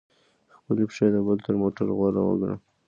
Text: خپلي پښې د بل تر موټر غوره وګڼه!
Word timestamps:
خپلي 0.57 0.83
پښې 0.89 1.07
د 1.13 1.17
بل 1.27 1.37
تر 1.45 1.53
موټر 1.61 1.87
غوره 1.97 2.21
وګڼه! 2.23 2.55